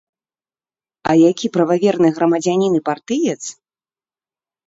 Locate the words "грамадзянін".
2.17-2.73